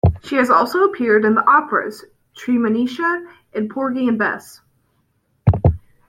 [0.23, 2.03] She has also appeared in the operas,
[2.35, 4.59] "Treemonisha" and "Porgy and Bess".